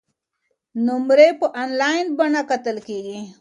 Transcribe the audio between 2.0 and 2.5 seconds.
بڼه